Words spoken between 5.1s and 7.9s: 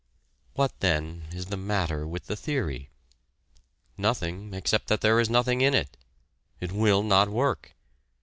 is nothing in it it will not work.